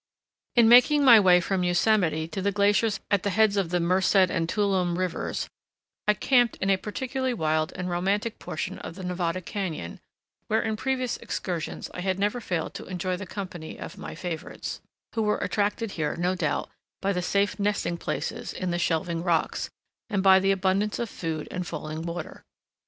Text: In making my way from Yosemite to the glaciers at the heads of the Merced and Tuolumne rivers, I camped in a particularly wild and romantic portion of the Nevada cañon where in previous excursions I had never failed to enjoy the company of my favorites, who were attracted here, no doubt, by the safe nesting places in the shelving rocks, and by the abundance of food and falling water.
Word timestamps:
In 0.55 0.67
making 0.67 1.05
my 1.05 1.19
way 1.19 1.39
from 1.39 1.63
Yosemite 1.63 2.27
to 2.29 2.41
the 2.41 2.51
glaciers 2.51 2.99
at 3.11 3.21
the 3.21 3.29
heads 3.29 3.55
of 3.55 3.69
the 3.69 3.79
Merced 3.79 4.15
and 4.31 4.49
Tuolumne 4.49 4.95
rivers, 4.97 5.47
I 6.07 6.15
camped 6.15 6.55
in 6.55 6.71
a 6.71 6.77
particularly 6.77 7.35
wild 7.35 7.71
and 7.75 7.87
romantic 7.87 8.39
portion 8.39 8.79
of 8.79 8.95
the 8.95 9.03
Nevada 9.03 9.41
cañon 9.43 9.99
where 10.47 10.63
in 10.63 10.75
previous 10.75 11.17
excursions 11.17 11.87
I 11.93 12.01
had 12.01 12.17
never 12.17 12.41
failed 12.41 12.73
to 12.73 12.85
enjoy 12.85 13.15
the 13.15 13.27
company 13.27 13.77
of 13.77 13.99
my 13.99 14.15
favorites, 14.15 14.81
who 15.13 15.21
were 15.21 15.37
attracted 15.37 15.91
here, 15.91 16.15
no 16.15 16.33
doubt, 16.33 16.71
by 16.99 17.13
the 17.13 17.21
safe 17.21 17.59
nesting 17.59 17.97
places 17.99 18.53
in 18.53 18.71
the 18.71 18.79
shelving 18.79 19.21
rocks, 19.23 19.69
and 20.09 20.23
by 20.23 20.39
the 20.39 20.51
abundance 20.51 20.97
of 20.97 21.11
food 21.11 21.47
and 21.51 21.67
falling 21.67 22.01
water. 22.01 22.41